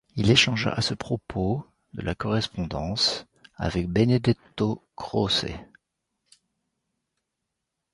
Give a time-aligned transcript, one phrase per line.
[0.15, 1.63] Il échangea à ce propos
[1.93, 5.45] de la correspondance avec Benedetto Croce.